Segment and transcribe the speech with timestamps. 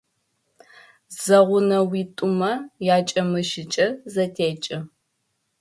[1.23, 2.51] Зэгъунэгъуитӏумэ
[2.95, 4.77] ячэмыщыкӏэ зэтекӏы.